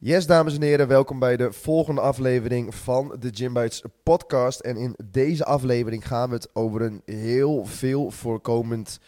[0.00, 4.60] Yes, dames en heren, welkom bij de volgende aflevering van de Gym Bites podcast.
[4.60, 9.00] En in deze aflevering gaan we het over een heel veel voorkomend,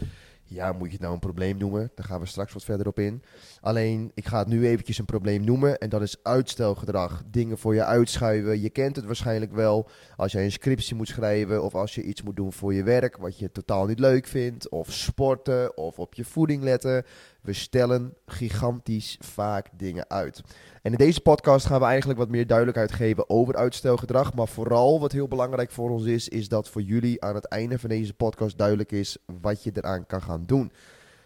[0.44, 1.90] ja, moet je het nou een probleem noemen?
[1.94, 3.22] Daar gaan we straks wat verder op in.
[3.60, 7.22] Alleen, ik ga het nu eventjes een probleem noemen en dat is uitstelgedrag.
[7.30, 8.60] Dingen voor je uitschuiven.
[8.60, 12.22] Je kent het waarschijnlijk wel als jij een scriptie moet schrijven of als je iets
[12.22, 14.68] moet doen voor je werk wat je totaal niet leuk vindt.
[14.68, 17.04] Of sporten of op je voeding letten.
[17.42, 20.40] We stellen gigantisch vaak dingen uit.
[20.82, 24.34] En in deze podcast gaan we eigenlijk wat meer duidelijkheid geven over uitstelgedrag.
[24.34, 27.78] Maar vooral wat heel belangrijk voor ons is, is dat voor jullie aan het einde
[27.78, 30.72] van deze podcast duidelijk is wat je eraan kan gaan doen.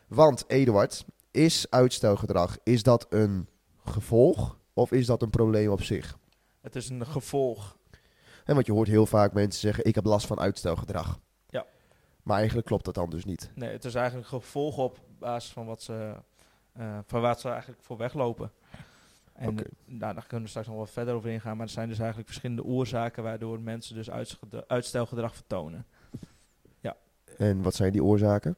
[0.08, 3.48] Want Eduard, is uitstelgedrag, is dat een
[3.84, 6.18] gevolg of is dat een probleem op zich?
[6.60, 7.76] Het is een gevolg.
[8.44, 11.18] En want je hoort heel vaak mensen zeggen, ik heb last van uitstelgedrag.
[12.24, 12.30] Ja.
[12.30, 13.50] Maar eigenlijk klopt dat dan dus niet.
[13.54, 16.14] Nee, het is eigenlijk gevolg op basis van wat ze,
[16.72, 18.52] eh, van waar ze eigenlijk voor weglopen.
[19.32, 19.64] En Oké.
[19.84, 21.56] nou, daar kunnen we straks nog wat verder over ingaan.
[21.56, 24.10] Maar er zijn dus eigenlijk verschillende oorzaken waardoor mensen dus
[24.66, 25.86] uitstelgedrag vertonen.
[27.38, 28.56] En wat zijn die oorzaken?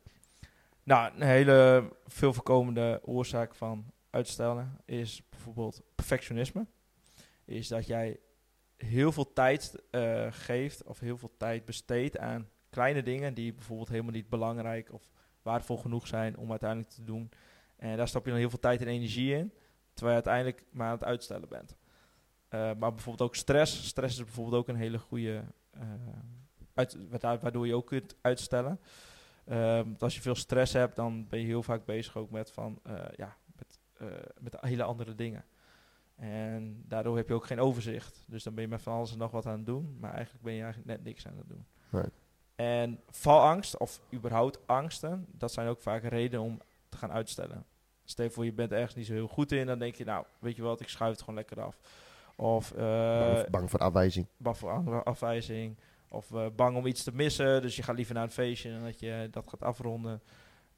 [0.82, 6.66] Nou, een hele veel voorkomende oorzaak van uitstellen is bijvoorbeeld perfectionisme.
[7.44, 8.20] Is dat jij
[8.76, 13.88] heel veel tijd eh, geeft of heel veel tijd besteedt aan kleine dingen die bijvoorbeeld
[13.88, 15.10] helemaal niet belangrijk of
[15.42, 17.30] waardevol genoeg zijn om uiteindelijk te doen.
[17.76, 19.52] En daar stop je dan heel veel tijd en energie in,
[19.94, 21.76] terwijl je uiteindelijk maar aan het uitstellen bent.
[22.48, 23.86] Eh, maar bijvoorbeeld ook stress.
[23.86, 25.80] Stress is bijvoorbeeld ook een hele goede, eh,
[26.74, 28.80] uit, waardoor- je ook kunt uitstellen.
[29.84, 32.80] Want als je veel stress hebt, dan ben je heel vaak bezig ook met, van,
[32.82, 33.78] eh, ja, met,
[34.40, 35.44] met hele andere dingen.
[36.16, 38.24] En daardoor heb je ook geen overzicht.
[38.28, 40.44] Dus dan ben je met van alles en nog wat aan het doen, maar eigenlijk
[40.44, 41.66] ben je eigenlijk net niks aan het doen.
[41.90, 42.08] Nee.
[42.56, 47.64] En valangst, of überhaupt angsten, dat zijn ook vaak redenen om te gaan uitstellen.
[48.04, 50.56] Stel voor, je bent ergens niet zo heel goed in, dan denk je, nou, weet
[50.56, 51.78] je wat, ik schuif het gewoon lekker af.
[52.36, 54.26] Of eh, bang, bang voor afwijzing.
[54.36, 55.76] bang voor afwijzing.
[56.08, 57.62] Of eh, bang om iets te missen.
[57.62, 60.22] Dus je gaat liever naar een feestje en dat je dat gaat afronden.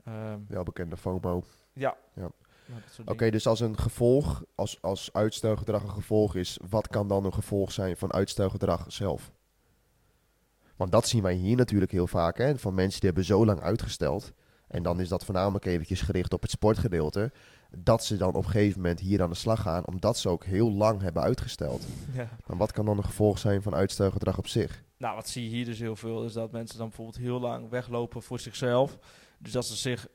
[0.04, 1.42] Ehm, Welbekende FOMO.
[1.72, 1.96] ja.
[2.14, 2.30] Ja.
[2.66, 7.24] Nou, Oké, dus als een gevolg, als, als uitstelgedrag een gevolg is, wat kan dan
[7.24, 9.32] een gevolg zijn van uitstelgedrag zelf?
[10.78, 13.60] Want dat zien wij hier natuurlijk heel vaak, hè, van mensen die hebben zo lang
[13.60, 14.32] uitgesteld.
[14.68, 17.32] En dan is dat voornamelijk eventjes gericht op het sportgedeelte.
[17.78, 20.44] Dat ze dan op een gegeven moment hier aan de slag gaan, omdat ze ook
[20.44, 21.86] heel lang hebben uitgesteld.
[22.12, 22.28] Ja.
[22.46, 24.82] Maar wat kan dan een gevolg zijn van uitstelgedrag op zich?
[24.96, 27.68] Nou, wat zie je hier dus heel veel, is dat mensen dan bijvoorbeeld heel lang
[27.68, 28.98] weglopen voor zichzelf.
[29.38, 30.08] Dus dat ze zich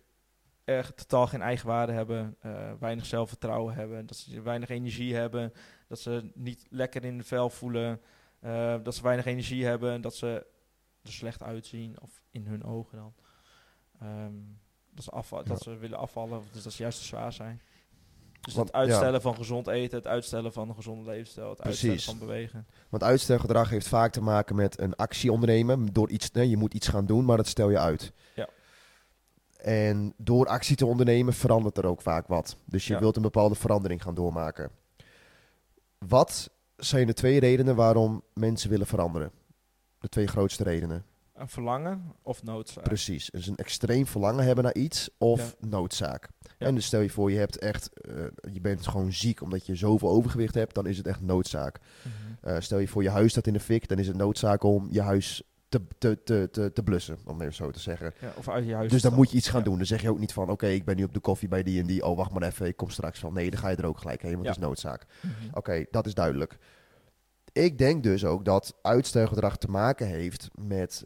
[0.63, 5.53] echt totaal geen eigenwaarde hebben, eh, weinig zelfvertrouwen hebben, dat ze weinig energie hebben,
[5.87, 8.01] dat ze niet lekker in de vel voelen,
[8.39, 10.45] eh, dat ze weinig energie hebben, dat ze
[11.03, 13.13] er slecht uitzien, of in hun ogen dan.
[13.99, 14.33] Ehm,
[14.91, 17.61] dat, ze dat ze willen afvallen, of dus dat ze juist te zwaar zijn.
[18.41, 21.99] Dus Want- het uitstellen van gezond eten, het uitstellen van een gezonde levensstijl, het uitstellen
[21.99, 22.67] van bewegen.
[22.89, 25.85] Want uitstelgedrag heeft vaak te maken met een actie ondernemen.
[25.85, 28.13] Door iets, nee, je moet iets gaan doen, maar dat stel je uit.
[28.35, 28.49] Ja.
[29.57, 32.57] En door actie te ondernemen verandert er ook vaak wat.
[32.65, 32.99] Dus je Ja.
[32.99, 34.71] wilt een bepaalde verandering gaan doormaken.
[35.97, 39.31] Wat zijn de twee redenen waarom mensen willen veranderen?
[40.03, 41.03] De twee grootste redenen.
[41.33, 42.83] Een verlangen of noodzaak.
[42.83, 43.29] Precies.
[43.31, 46.29] Dus een extreem verlangen hebben naar iets of noodzaak.
[46.57, 46.65] Ja.
[46.67, 48.13] En dus stel je voor, je, hebt echt, eh,
[48.53, 51.79] je bent gewoon ziek omdat je zoveel overgewicht hebt, dan is het echt noodzaak.
[52.01, 52.49] Mhm.
[52.49, 54.87] Eh, stel je voor je huis staat in de fik, dan is het noodzaak om
[54.91, 58.13] je huis te, te, te, te, te blussen, om even zo te zeggen.
[58.21, 59.65] Ja, of uit je huis Dus dan moet je iets gaan Ja.
[59.65, 59.77] doen.
[59.77, 61.79] Dan zeg je ook niet van, oké, ik ben nu op de koffie bij die
[61.79, 62.05] en die.
[62.05, 63.33] Oh, wacht maar even, ik kom straks van.
[63.33, 65.05] Nee, dan ga je er ook gelijk heen, want dat is noodzaak.
[65.21, 65.33] Mhm.
[65.53, 66.57] Oké, dat is duidelijk.
[67.53, 71.05] Ik denk dus ook dat uitstelgedrag te maken heeft met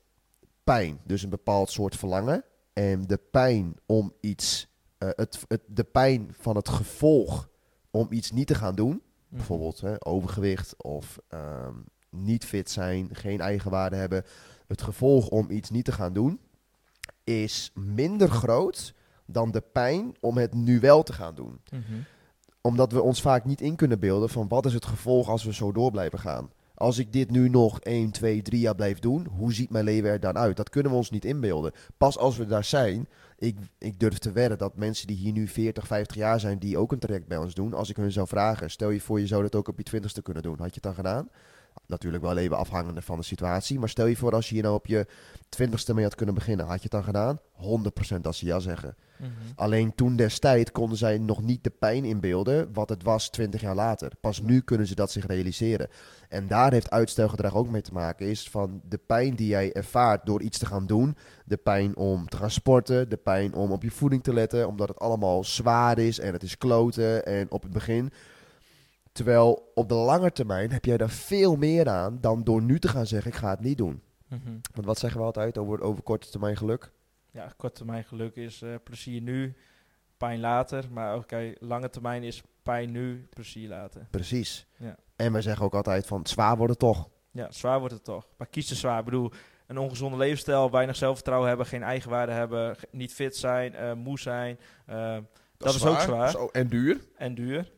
[0.63, 0.99] pijn.
[1.05, 2.43] Dus een bepaald soort verlangen.
[2.73, 7.49] En de pijn om iets, eh, het, het, de pijn van het gevolg
[7.91, 8.89] om iets niet te gaan doen.
[8.89, 9.35] Mhm.
[9.35, 11.73] Bijvoorbeeld hè, overgewicht of ehm,
[12.09, 14.23] niet fit zijn, geen eigenwaarde hebben.
[14.67, 16.39] Het gevolg om iets niet te gaan doen
[17.23, 18.93] is minder groot
[19.25, 21.61] dan de pijn om het nu wel te gaan doen.
[21.71, 22.01] Mhm.
[22.67, 25.53] Omdat we ons vaak niet in kunnen beelden van wat is het gevolg als we
[25.53, 26.49] zo door blijven gaan.
[26.73, 30.09] Als ik dit nu nog 1, 2, 3 jaar blijf doen, hoe ziet mijn leven
[30.09, 30.57] er dan uit?
[30.57, 31.71] Dat kunnen we ons niet inbeelden.
[31.97, 33.07] Pas als we daar zijn,
[33.37, 36.77] ik, ik durf te wedden dat mensen die hier nu 40, 50 jaar zijn, die
[36.77, 39.27] ook een traject bij ons doen, als ik hun zou vragen, stel je voor je
[39.27, 41.29] zou dat ook op je twintigste kunnen doen, had je het dan gedaan?
[41.85, 44.75] Natuurlijk wel even afhangende van de situatie, maar stel je voor als je hier nou
[44.75, 45.07] op je
[45.49, 47.39] twintigste mee had kunnen beginnen, had je het dan gedaan?
[48.17, 48.95] 100% als ze ja zeggen.
[49.17, 49.29] Mhm.
[49.55, 53.75] Alleen toen destijds konden zij nog niet de pijn inbeelden wat het was 20 jaar
[53.75, 54.11] later.
[54.21, 55.89] Pas nu kunnen ze dat zich realiseren.
[56.29, 58.27] En daar heeft uitstelgedrag ook mee te maken.
[58.27, 61.17] Is van de pijn die jij ervaart door iets te gaan doen.
[61.45, 63.09] De pijn om te gaan sporten.
[63.09, 64.67] De pijn om op je voeding te letten.
[64.67, 67.25] Omdat het allemaal zwaar is en het is kloten.
[67.25, 68.11] En op het begin
[69.17, 72.87] Terwijl op de lange termijn heb jij daar veel meer aan dan door nu te
[72.87, 74.01] gaan zeggen: ik ga het niet doen.
[74.27, 74.51] Mhm.
[74.73, 76.91] Want wat zeggen we altijd over, over korte termijn geluk?
[77.31, 79.55] Ja, korte termijn geluk is eh, plezier nu,
[80.17, 80.85] pijn later.
[80.91, 84.07] Maar oké, lange termijn is pijn nu, plezier later.
[84.11, 84.67] Precies.
[84.77, 84.95] Ja.
[85.15, 87.09] En we zeggen ook altijd van zwaar wordt het toch.
[87.31, 88.27] Ja, zwaar wordt het toch.
[88.37, 88.99] Maar kies te zwaar.
[88.99, 89.31] Ik bedoel,
[89.67, 94.59] een ongezonde levensstijl, weinig zelfvertrouwen hebben, geen eigenwaarde hebben, niet fit zijn, eh, moe zijn.
[94.85, 95.17] eh,
[95.57, 96.29] Dat is ook zwaar.
[96.29, 96.99] Zo, en duur.
[97.17, 97.71] en duur.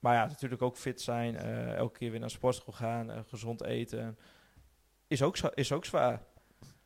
[0.00, 3.62] Maar ja, natuurlijk ook fit zijn, eh, elke keer weer naar sportschool gaan, eh, gezond
[3.62, 4.18] eten.
[5.06, 6.22] Is ook, is ook zwaar.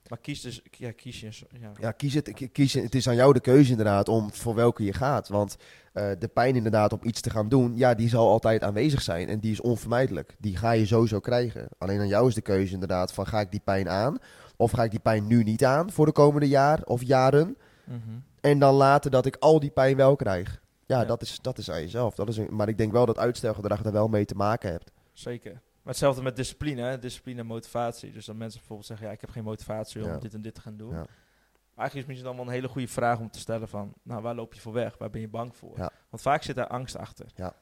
[0.09, 1.29] Maar kies dus, ja, kies je.
[1.61, 1.73] Ja.
[1.81, 4.85] Ja, kies het, ki- kies, het is aan jou de keuze inderdaad om voor welke
[4.85, 5.29] je gaat.
[5.29, 5.57] Want
[5.93, 9.29] eh, de pijn inderdaad om iets te gaan doen, ja, die zal altijd aanwezig zijn.
[9.29, 10.37] En die is onvermijdelijk.
[10.39, 11.69] Die ga je sowieso krijgen.
[11.79, 14.19] Alleen aan jou is de keuze inderdaad van ga ik die pijn aan?
[14.57, 17.57] Of ga ik die pijn nu niet aan voor de komende jaar of jaren?
[17.85, 17.99] Mhm.
[18.41, 20.61] En dan later dat ik al die pijn wel krijg.
[20.99, 21.05] Ja.
[21.05, 22.15] Dat, is, dat is aan jezelf.
[22.15, 24.91] Dat is een, maar ik denk wel dat uitstelgedrag er wel mee te maken hebt.
[25.13, 25.53] Zeker.
[25.53, 26.99] Maar hetzelfde met discipline, hè?
[26.99, 28.13] discipline en motivatie.
[28.13, 30.61] Dus dat mensen bijvoorbeeld zeggen, ja, ik heb geen motivatie om dit en dit te
[30.61, 30.91] gaan doen.
[30.91, 30.97] Ja.
[30.97, 34.23] Maar eigenlijk is het misschien allemaal een hele goede vraag om te stellen van, nou,
[34.23, 34.99] waar loop je voor weg?
[34.99, 35.77] Waar ben je bang voor?
[36.11, 37.27] Want vaak zit daar angst achter.
[37.35, 37.55] Ja.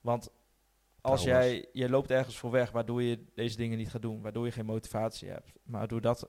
[0.00, 0.30] Want
[1.00, 4.44] als jij, je loopt ergens voor weg waardoor je deze dingen niet gaat doen, waardoor
[4.44, 5.52] je geen motivatie hebt.
[5.62, 6.28] Maar door dat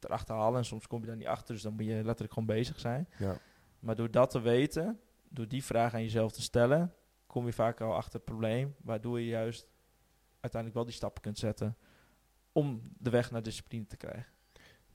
[0.00, 2.48] erachter halen, en soms kom je daar niet achter, dus dan moet je letterlijk gewoon
[2.48, 3.08] bezig zijn.
[3.18, 3.38] Ja.
[3.78, 5.00] Maar door dat te weten,
[5.36, 6.94] door die vraag aan jezelf te stellen,
[7.26, 9.66] kom je vaak al achter het probleem, waardoor je juist
[10.40, 11.76] uiteindelijk wel die stappen kunt zetten
[12.52, 14.32] om de weg naar discipline te krijgen.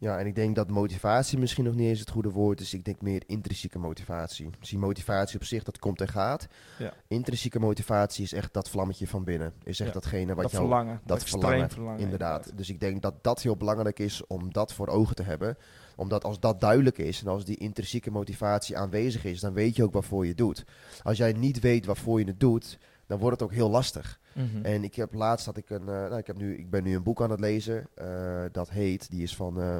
[0.01, 2.73] Ja, en ik denk dat motivatie misschien nog niet eens het goede woord is.
[2.73, 4.49] Ik denk meer intrinsieke motivatie.
[4.59, 6.47] Die motivatie op zich, dat komt en gaat.
[6.77, 6.93] Ja.
[7.07, 9.53] Intrinsieke motivatie is echt dat vlammetje van binnen.
[9.63, 9.93] Is echt Ja.
[9.93, 10.63] datgene wat dat jou...
[10.63, 11.99] verlangen, dat verlangen, verlangen.
[11.99, 12.51] Inderdaad.
[12.57, 15.57] Dus ik denk dat dat heel belangrijk is om dat voor ogen te hebben.
[15.95, 19.83] Omdat als dat duidelijk is en als die intrinsieke motivatie aanwezig is, dan weet je
[19.83, 20.65] ook waarvoor je het doet.
[21.03, 22.77] Als jij niet weet waarvoor je het doet,
[23.11, 24.19] dan wordt het ook heel lastig.
[24.33, 24.65] Mhm.
[24.65, 26.95] En ik heb laatst had ik een, eh, nou, ik heb nu, ik ben nu
[26.95, 27.87] een boek aan het lezen.
[27.95, 29.79] eh, dat heet, die is van eh,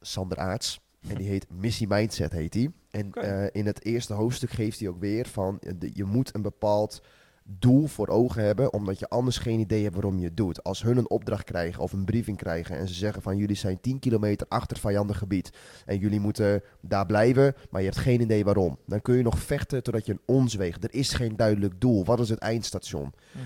[0.00, 0.80] Sander Aarts.
[1.08, 2.74] En die heet Missie Mindset heet die.
[2.90, 3.12] En
[3.52, 7.02] in het eerste hoofdstuk geeft hij ook weer van, de- je moet een bepaald
[7.44, 10.64] doel voor ogen hebben, omdat je anders geen idee hebt waarom je het doet.
[10.64, 13.80] Als hun een opdracht krijgen of een briefing krijgen en ze zeggen van jullie zijn
[13.80, 15.50] 10 kilometer achter vijandig gebied
[15.86, 18.78] en jullie moeten daar blijven, maar je hebt geen idee waarom.
[18.86, 20.84] Dan kun je nog vechten totdat je een ons weegt.
[20.84, 22.04] Er is geen duidelijk doel.
[22.04, 23.12] Wat is het eindstation?
[23.32, 23.44] Mhm.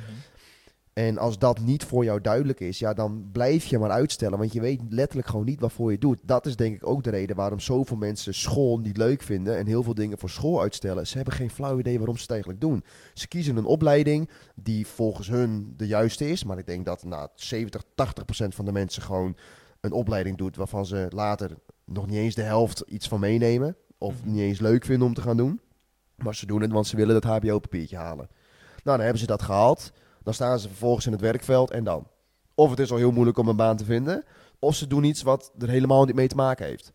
[0.94, 4.38] En als dat niet voor jou duidelijk is, ja, dan blijf je maar uitstellen.
[4.38, 6.19] Want je weet letterlijk gewoon niet waarvoor je het doet.
[6.23, 9.56] Dat is denk ik ook de reden waarom zoveel mensen school niet leuk vinden.
[9.56, 11.06] En heel veel dingen voor school uitstellen.
[11.06, 12.85] Ze hebben geen flauw idee waarom ze het eigenlijk doen.
[13.14, 16.44] Ze kiezen een opleiding die volgens hun de juiste is.
[16.44, 19.37] Maar ik denk dat nou, 70, 80 procent van de mensen gewoon
[19.81, 20.56] een opleiding doet.
[20.56, 21.50] waarvan ze later
[21.85, 23.76] nog niet eens de helft iets van meenemen.
[23.99, 24.31] Of Mhm.
[24.31, 25.61] niet eens leuk vinden om te gaan doen.
[26.17, 28.29] Maar ze doen het, want ze willen dat HBO-papiertje halen.
[28.85, 29.93] Nou, dan hebben ze dat gehaald.
[30.25, 32.06] Dan staan ze vervolgens in het werkveld en dan.
[32.55, 34.25] Of het is al heel moeilijk om een baan te vinden.
[34.59, 36.93] Of ze doen iets wat er helemaal niet mee te maken heeft.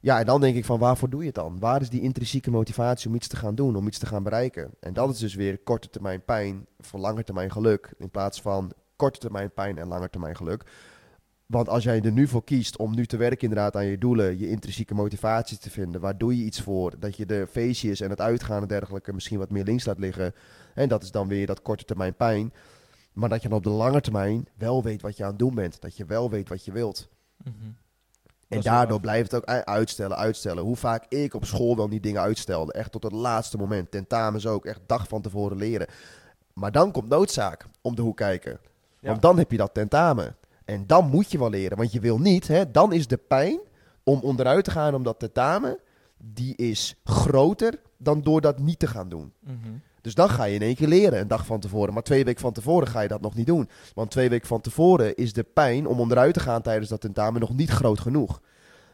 [0.00, 1.58] Ja, en dan denk ik van waarvoor doe je het dan?
[1.58, 4.70] Waar is die intrinsieke motivatie om iets te gaan doen, om iets te gaan bereiken?
[4.80, 7.94] En dat is dus weer korte termijn pijn voor lange termijn geluk.
[7.98, 10.64] In plaats van korte termijn pijn en lange termijn geluk.
[11.46, 14.38] Want als jij er nu voor kiest om nu te werken inderdaad aan je doelen,
[14.38, 16.94] je intrinsieke motivatie te vinden, waar doe je iets voor?
[16.98, 20.34] Dat je de feestjes en het uitgaan en dergelijke misschien wat meer links laat liggen.
[20.76, 22.52] En dat is dan weer dat korte termijn pijn.
[23.12, 25.54] Maar dat je dan op de lange termijn wel weet wat je aan het doen
[25.54, 25.80] bent.
[25.80, 27.08] Dat je wel weet wat je wilt.
[27.44, 27.54] Mhm.
[28.48, 30.62] En daardoor blijft het ook uitstellen, uitstellen.
[30.62, 32.72] Hoe vaak ik op school wel die dingen uitstelde.
[32.72, 33.90] Echt tot het laatste moment.
[33.90, 34.64] Tentamens ook.
[34.64, 35.86] Echt dag van tevoren leren.
[36.52, 38.58] Maar dan komt noodzaak om de hoek kijken.
[39.00, 39.08] Ja.
[39.08, 40.36] Want dan heb je dat tentamen.
[40.64, 41.76] En dan moet je wel leren.
[41.76, 43.60] Want je wil niet, hè, dan is de pijn
[44.02, 45.78] om onderuit te gaan om dat tentamen,
[46.16, 49.32] die is groter dan door dat niet te gaan doen.
[49.40, 49.56] Mhm.
[50.06, 51.94] Dus dan ga je in één keer leren, een dag van tevoren.
[51.94, 53.68] Maar twee weken van tevoren ga je dat nog niet doen.
[53.94, 57.40] Want twee weken van tevoren is de pijn om onderuit te gaan tijdens dat tentamen
[57.40, 58.40] nog niet groot genoeg.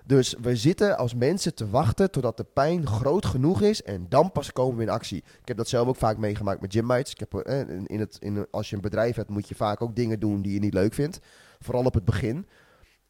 [0.05, 4.33] Dus we zitten als mensen te wachten totdat de pijn groot genoeg is en dan
[4.33, 5.19] pas komen we in actie.
[5.19, 7.13] Ik heb dat zelf ook vaak meegemaakt met gymmates.
[7.13, 9.97] Ik heb, eh, in het, in, als je een bedrijf hebt, moet je vaak ook
[9.97, 11.21] dingen doen die je niet leuk vindt.
[11.61, 12.47] Vooral op het begin.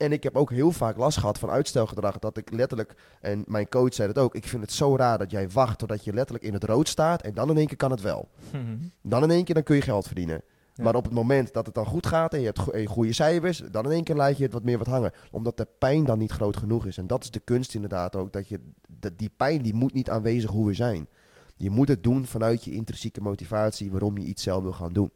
[0.02, 2.18] En ik heb ook heel vaak last gehad van uitstelgedrag.
[2.18, 5.30] Dat ik letterlijk, en mijn coach zei het ook, ik vind het zo raar dat
[5.30, 7.90] jij wacht totdat je letterlijk in het rood staat en dan in één keer kan
[7.90, 8.28] het wel.
[8.52, 8.76] Mhm.
[9.02, 10.42] Dan in één keer dan kun je geld verdienen.
[10.75, 10.85] Ja.
[10.85, 13.12] Maar op het moment dat het dan goed gaat en je hebt go- en goede
[13.12, 15.12] cijfers, dan in één keer laat je het wat meer wat hangen.
[15.30, 16.97] Omdat de pijn dan niet groot genoeg is.
[16.97, 18.32] En dat is de kunst inderdaad ook.
[18.32, 21.09] Dat je, dat die pijn die moet niet aanwezig hoe we zijn.
[21.56, 25.11] Je moet het doen vanuit je intrinsieke motivatie waarom je iets zelf wil gaan doen.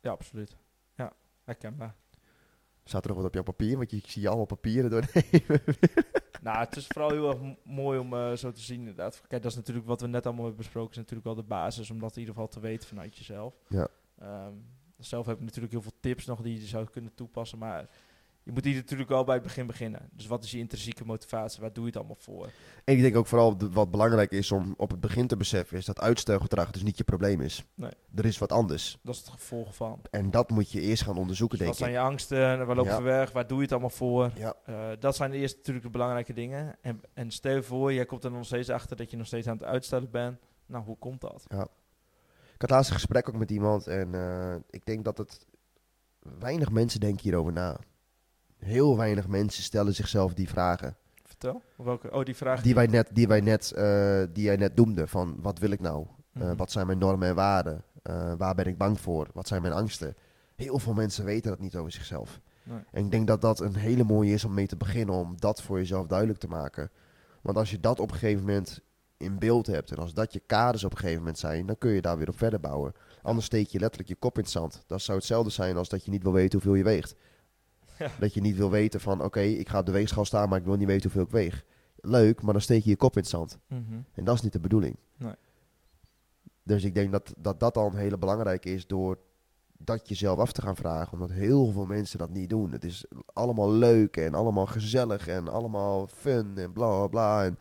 [0.00, 0.56] Ja, absoluut.
[0.94, 1.12] Ja,
[1.44, 1.94] herkenbaar.
[2.88, 3.76] Staat er nog wat op jouw papier?
[3.76, 5.62] Want je, ik zie je allemaal papieren doornemen.
[6.42, 9.22] Nou, het is vooral heel erg mooi om eh, zo te zien inderdaad.
[9.28, 11.90] Kijk, dat is natuurlijk wat we net allemaal hebben besproken, is natuurlijk wel de basis,
[11.90, 13.54] om dat in ieder geval te weten vanuit jezelf.
[13.68, 13.88] Ja.
[14.18, 14.52] Ehm,
[14.98, 17.90] zelf heb ik natuurlijk heel veel tips nog die je zou kunnen toepassen, maar
[18.46, 20.08] je moet hier natuurlijk wel bij het begin beginnen.
[20.12, 21.60] Dus wat is je intrinsieke motivatie?
[21.60, 22.48] Waar doe je het allemaal voor?
[22.84, 25.76] En ik denk ook vooral de- wat belangrijk is om op het begin te beseffen,
[25.78, 27.64] is dat uitstelgedrag dus niet je probleem is.
[27.74, 27.90] Nee.
[28.14, 28.98] Er is wat anders.
[29.02, 30.00] Dat is het gevolg van.
[30.10, 31.94] En dat moet je eerst gaan onderzoeken, Dus denk wat ik.
[31.94, 32.66] zijn je angsten?
[32.66, 32.96] Waar lopen Ja.
[32.96, 33.32] ze weg?
[33.32, 34.30] Waar doe je het allemaal voor?
[34.34, 34.54] Ja.
[34.64, 36.76] Eh, dat zijn eerst natuurlijk de belangrijke dingen.
[36.80, 39.46] En, en stel je voor, jij komt er nog steeds achter dat je nog steeds
[39.46, 40.38] aan het uitstellen bent.
[40.66, 41.44] Nou, hoe komt dat?
[42.54, 45.46] Ik had laatst een gesprek ook met iemand en eh, ik denk dat het
[46.38, 47.76] weinig mensen denken hierover na.
[48.66, 50.96] Heel weinig mensen stellen zichzelf die vragen.
[51.24, 51.62] Vertel.
[51.76, 52.12] Welke?
[52.12, 52.62] Oh, die vraag.
[52.62, 55.06] Die wij net, die wij net, eh, die jij net noemde.
[55.06, 56.06] Van wat wil ik nou?
[56.32, 56.56] Eh, Mhm.
[56.56, 57.82] wat zijn mijn normen en waarden?
[58.02, 59.28] Eh, waar ben ik bang voor?
[59.34, 60.14] Wat zijn mijn angsten?
[60.56, 62.40] Heel veel mensen weten dat niet over zichzelf.
[62.62, 62.78] Nee.
[62.92, 65.14] En ik denk dat dat een hele mooie is om mee te beginnen.
[65.14, 66.90] Om dat voor jezelf duidelijk te maken.
[67.42, 68.80] Want als je dat op een gegeven moment
[69.16, 69.90] in beeld hebt.
[69.90, 71.66] En als dat je kaders op een gegeven moment zijn.
[71.66, 72.92] Dan kun je daar weer op verder bouwen.
[73.22, 74.84] Anders steek je letterlijk je kop in het zand.
[74.86, 77.14] Dat zou hetzelfde zijn als dat je niet wil weten hoeveel je weegt.
[77.98, 78.10] Ja.
[78.20, 80.48] Dat je niet wil weten van oké, ik ga op de weegschaal staan.
[80.48, 81.64] Maar ik wil niet weten hoeveel ik weeg.
[82.00, 83.58] Leuk, maar dan steek je je kop in het zand.
[83.68, 84.00] Mhm.
[84.12, 84.96] En dat is niet de bedoeling.
[85.16, 85.34] Nee.
[86.62, 89.18] Dus ik denk dat, dat dat al een hele belangrijke is door
[89.78, 91.12] dat jezelf af te gaan vragen.
[91.12, 92.72] Omdat heel veel mensen dat niet doen.
[92.72, 97.44] Het is allemaal leuk en allemaal gezellig en allemaal fun en bla bla bla.
[97.44, 97.58] En,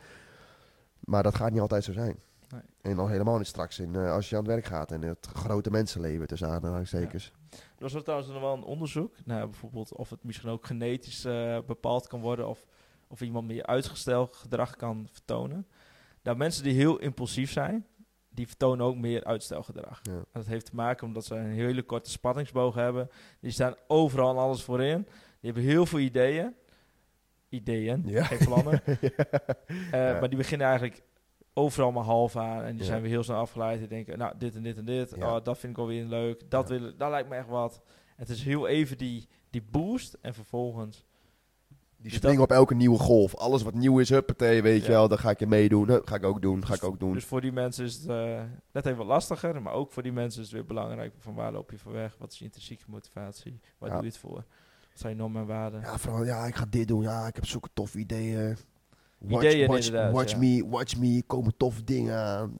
[0.99, 2.19] maar dat gaat niet altijd zo zijn.
[2.49, 2.61] Nee.
[2.81, 5.27] En al helemaal niet straks in, eh, als je aan het werk gaat en het
[5.33, 7.31] grote mensenleven tussen aanhalingstekens.
[7.55, 9.15] Er was er trouwens nog wel een onderzoek.
[9.25, 12.47] Nou, bijvoorbeeld of het misschien ook genetisch eh, bepaald kan worden.
[12.47, 12.65] Of,
[13.07, 15.67] of iemand meer uitgesteld gedrag kan vertonen.
[16.23, 17.85] Nou, mensen die heel impulsief zijn,
[18.29, 19.99] die vertonen ook meer uitstelgedrag.
[20.03, 20.11] Ja.
[20.11, 23.09] En dat heeft te maken omdat ze een hele korte spanningsboog hebben.
[23.39, 25.01] Die staan overal en alles voorin.
[25.39, 26.55] Die hebben heel veel ideeën.
[27.49, 28.23] Ideeën, Ja.
[28.23, 28.81] geen plannen.
[29.91, 30.19] Eh.
[30.19, 31.03] Maar die beginnen eigenlijk
[31.57, 32.63] overal maar half aan.
[32.63, 32.85] En die Ja.
[32.85, 33.79] zijn weer heel snel afgeleid.
[33.79, 35.13] Die denken, nou, dit en dit en dit.
[35.15, 35.35] Ja.
[35.35, 36.49] Oh, dat vind ik wel weer leuk.
[36.49, 37.81] Dat, wil, dat lijkt me echt wat.
[38.15, 40.17] Het is heel even die, die boost.
[40.21, 41.05] En vervolgens...
[41.97, 43.35] Die Dus springen op elke nieuwe golf.
[43.35, 44.85] Alles wat nieuw is, huppatee, weet Ja.
[44.85, 45.07] je wel.
[45.07, 46.01] Dan ga ik je meedoen.
[46.05, 47.13] Ga ik ook doen, ga ik ook doen.
[47.13, 49.61] Dus voor die mensen is het eh, net even wat lastiger.
[49.61, 51.13] Maar ook voor die mensen is het weer belangrijk.
[51.19, 52.15] Van waar loop je voor weg?
[52.19, 53.59] Wat is je intrinsieke motivatie?
[53.77, 53.95] Waar Ja.
[53.95, 54.33] doe je het voor?
[54.35, 54.45] Wat
[54.93, 55.81] zijn je normen en waarden?
[55.81, 57.01] Ja, vooral, ja, ik ga dit doen.
[57.01, 58.57] Ja, ik heb zulke toffe ideeën.
[59.17, 60.37] Watch, Ideeën watch, inderdaad, watch ja.
[60.37, 61.23] me, watch me.
[61.27, 62.57] Komen toffe dingen aan.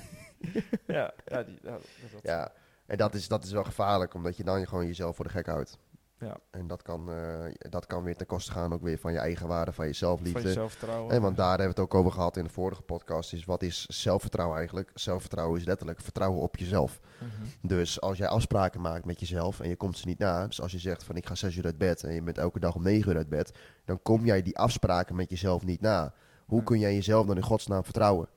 [0.86, 1.82] ja, ja, die, dat-
[2.22, 2.52] Ja,
[2.86, 5.46] en dat is, dat is wel gevaarlijk, omdat je dan gewoon jezelf voor de gek
[5.46, 5.78] houdt.
[6.18, 6.36] Ja.
[6.50, 9.48] En dat kan, eh, dat kan weer ten koste gaan ook weer van je eigen
[9.48, 10.42] waarde, van je van zelfliefde.
[10.42, 11.14] je zelfvertrouwen.
[11.14, 13.32] En want daar hebben we het ook over gehad in de vorige podcast.
[13.32, 14.90] Is wat is zelfvertrouwen eigenlijk?
[14.94, 17.00] Zelfvertrouwen is letterlijk vertrouwen op jezelf.
[17.18, 17.68] Mhm.
[17.68, 20.46] Dus als jij afspraken maakt met jezelf en je komt ze niet na.
[20.46, 22.60] Dus als je zegt van ik ga zes uur uit bed en je bent elke
[22.60, 23.58] dag om negen uur uit bed.
[23.84, 26.14] Dan kom jij die afspraken met jezelf niet na.
[26.46, 28.28] Hoe kun jij jezelf dan in godsnaam vertrouwen?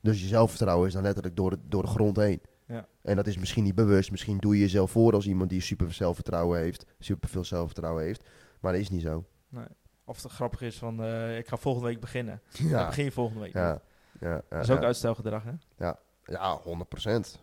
[0.00, 2.40] Dus je zelfvertrouwen is dan letterlijk door de, door de grond heen.
[3.06, 3.10] Ja.
[3.12, 4.10] En dat is misschien niet bewust.
[4.10, 6.86] Misschien doe je jezelf voor als iemand die super zelfvertrouwen heeft.
[6.98, 8.28] Super veel zelfvertrouwen heeft.
[8.60, 9.24] Maar dat is niet zo.
[10.04, 12.40] Of het grappig is van, eh, ik ga volgende week beginnen.
[12.50, 12.68] Ja.
[12.68, 13.52] Ja, begin je volgende week.
[13.52, 13.80] ja,
[14.20, 14.86] ja, ja, Dat is ook ja.
[14.86, 15.52] uitstelgedrag, hè?
[15.76, 15.98] Ja,
[16.62, 17.38] 100 procent.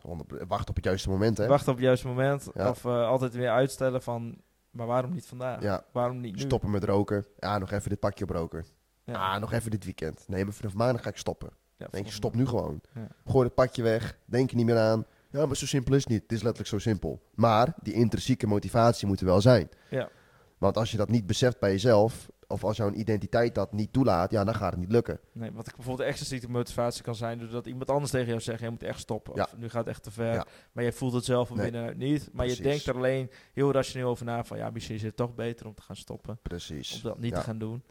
[0.47, 1.47] Wacht op het juiste moment, hè?
[1.47, 2.49] Wachten op het juiste moment.
[2.53, 2.69] Ja.
[2.69, 4.41] Of eh, altijd weer uitstellen van,
[4.71, 5.61] maar waarom niet vandaag?
[5.61, 6.39] Ja, Waarom niet nu?
[6.41, 7.25] stoppen met roken.
[7.39, 8.65] Ja, nog even dit pakje op roken.
[9.03, 9.13] Ja.
[9.13, 10.23] Ja, nog even dit weekend.
[10.27, 11.49] Nee, maar vanaf maandag ga ik stoppen.
[11.77, 12.81] Ja, Denk je, stop nu gewoon.
[12.93, 13.07] Ja.
[13.25, 14.17] Gooi het pakje weg.
[14.25, 15.05] Denk er niet meer aan.
[15.33, 16.21] Ja, maar zo simpel is het niet.
[16.21, 17.21] Het is letterlijk zo simpel.
[17.35, 19.69] Maar die intrinsieke motivatie moet er wel zijn.
[19.89, 20.09] Ja.
[20.57, 24.31] Want als je dat niet beseft bij jezelf, of als jouw identiteit dat niet toelaat,
[24.31, 25.19] ja, dan gaat het niet lukken.
[25.31, 28.69] Nee, wat ik bijvoorbeeld extra motivatie kan zijn, doordat iemand anders tegen jou zegt, jij
[28.69, 29.35] moet echt stoppen.
[29.35, 29.43] Ja.
[29.43, 30.33] Of nu gaat het echt te ver.
[30.33, 30.45] Ja.
[30.71, 31.71] Maar jij voelt het zelf van Nee.
[31.71, 32.29] binnenuit niet.
[32.33, 35.35] Maar je denkt er alleen heel rationeel over na van, ja, misschien is het toch
[35.35, 36.39] beter om te gaan stoppen.
[36.41, 36.95] Precies.
[36.95, 37.37] Om dat niet Ja.
[37.37, 37.83] te gaan doen.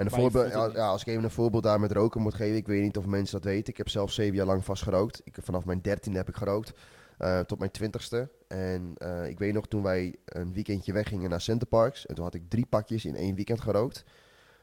[0.00, 2.56] En een voorbeeld, ja, als ik even een voorbeeld daar met roken moet geven.
[2.56, 3.68] Ik weet niet of mensen dat weten.
[3.72, 5.20] Ik heb zelf zeven jaar lang vast gerookt.
[5.24, 6.72] Ik, vanaf mijn dertiende heb ik gerookt.
[7.18, 8.28] eh, tot mijn twintigste.
[8.48, 12.06] En eh, ik weet nog toen wij een weekendje weggingen naar Centerparks.
[12.06, 14.04] En toen had ik drie pakjes in één weekend gerookt.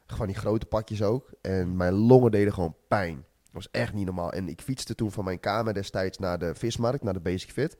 [0.07, 1.29] Van die grote pakjes ook.
[1.41, 3.15] En mijn longen deden gewoon pijn.
[3.15, 4.31] Dat was echt niet normaal.
[4.31, 7.77] En ik fietste toen van mijn kamer destijds naar de vismarkt, naar de Basic Fit.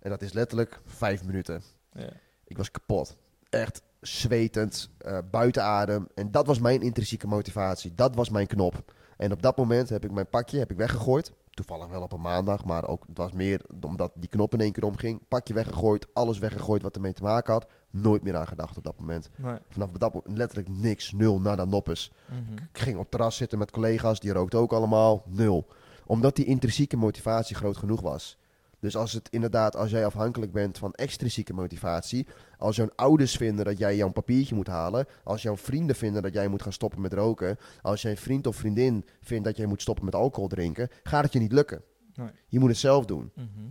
[0.00, 1.62] En dat is letterlijk vijf minuten.
[1.92, 2.12] Ja.
[2.44, 3.16] Ik was kapot.
[3.50, 6.08] Echt zwetend, eh, buiten adem.
[6.14, 7.94] En dat was mijn intrinsieke motivatie.
[7.94, 8.92] Dat was mijn knop.
[9.16, 11.32] En op dat moment heb ik mijn pakje heb ik weggegooid.
[11.50, 14.72] Toevallig wel op een maandag, maar ook, het was meer omdat die knop in één
[14.72, 15.20] keer omging.
[15.28, 17.66] Pakje weggegooid, alles weggegooid wat ermee te maken had.
[17.90, 19.30] Nooit meer aan gedacht op dat moment.
[19.36, 19.56] Nee.
[19.68, 22.12] Vanaf dat moment letterlijk niks, nul, nada noppes.
[22.28, 22.52] Mhm.
[22.72, 25.66] Ik ging op terras zitten met collega's, die rookten ook allemaal, nul.
[26.06, 28.38] Omdat die intrinsieke motivatie groot genoeg was.
[28.84, 32.26] Dus als het inderdaad, als jij afhankelijk bent van extrinsieke motivatie,
[32.58, 36.32] als jouw ouders vinden dat jij jouw papiertje moet halen, als jouw vrienden vinden dat
[36.32, 39.82] jij moet gaan stoppen met roken, als jij vriend of vriendin vindt dat jij moet
[39.82, 41.82] stoppen met alcohol drinken, gaat het je niet lukken.
[42.14, 42.30] Nee.
[42.48, 43.30] Je moet het zelf doen.
[43.34, 43.68] Mhm.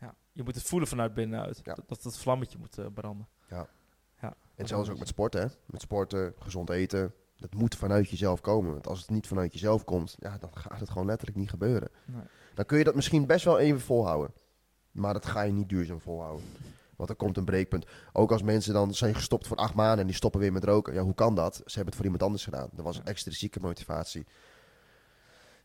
[0.00, 1.60] Ja, je moet het voelen vanuit binnenuit.
[1.62, 1.74] Ja.
[1.74, 3.28] Dat, dat het vlammetje moet eh, branden.
[3.48, 3.68] Ja.
[4.20, 4.34] ja.
[4.54, 5.46] En zelfs ook met sporten, hè?
[5.66, 7.14] Met sporten, gezond eten.
[7.36, 8.72] Dat moet vanuit jezelf komen.
[8.72, 11.90] Want als het niet vanuit jezelf komt, ja, dan gaat het gewoon letterlijk niet gebeuren.
[12.04, 12.22] Nee.
[12.54, 14.34] Dan kun je dat misschien best wel even volhouden.
[14.90, 16.44] Maar dat ga je niet duurzaam volhouden.
[16.96, 17.86] Want er komt een breekpunt.
[18.12, 20.94] Ook als mensen dan zijn gestopt voor acht maanden en die stoppen weer met roken.
[20.94, 21.54] Ja, hoe kan dat?
[21.54, 22.68] Ze hebben het voor iemand anders gedaan.
[22.72, 24.26] Dat was een extrinsieke motivatie.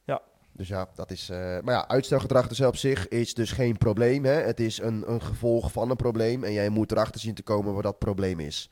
[0.04, 0.22] Ja.
[0.52, 1.30] Dus ja, dat is...
[1.30, 4.26] eh, maar ja, uitstelgedrag dus op zich is dus geen probleem.
[4.26, 4.34] Hè?
[4.34, 6.44] Het is een, een gevolg van een probleem.
[6.44, 8.70] En jij moet erachter zien te komen wat dat probleem is.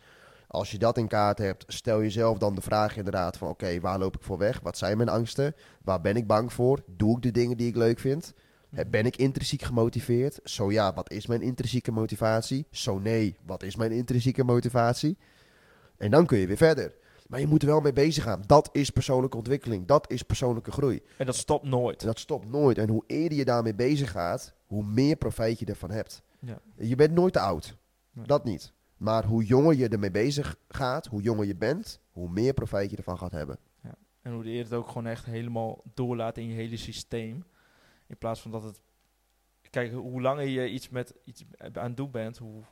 [0.48, 3.50] Als je dat in kaart hebt, stel jezelf dan de vraag inderdaad van...
[3.50, 4.60] Oké, waar loop ik voor weg?
[4.60, 5.56] Wat zijn mijn angsten?
[5.84, 6.84] Waar ben ik bang voor?
[6.86, 8.34] Doe ik de dingen die ik leuk vind?
[8.88, 10.40] Ben ik intrinsiek gemotiveerd?
[10.44, 12.68] Zo ja, wat is mijn intrinsieke motivatie?
[12.72, 15.18] Zo nee, wat is mijn intrinsieke motivatie?
[15.98, 16.94] En dan kun je weer verder.
[17.28, 18.44] Maar je moet er wel mee bezig gaan.
[18.46, 19.88] Dat is persoonlijke ontwikkeling.
[19.88, 21.02] Dat is persoonlijke groei.
[21.18, 22.02] En dat stopt nooit.
[22.02, 22.78] En dat stopt nooit.
[22.78, 26.22] En hoe eerder je daarmee bezig gaat, hoe meer profijt je ervan hebt.
[26.40, 26.60] Ja.
[26.76, 27.78] Je bent nooit te oud.
[28.12, 28.26] Nee.
[28.26, 28.74] Dat niet.
[28.98, 32.98] Maar hoe jonger je ermee bezig gaat, hoe jonger je bent, hoe meer profijt je
[32.98, 33.60] ervan gaat hebben.
[34.22, 37.44] En hoe de eerder het ook gewoon echt helemaal doorlaat in je hele systeem.
[38.08, 38.82] In plaats van dat het...
[39.70, 42.64] Kijk, hoe langer je iets met iets aan het doen bent, hoe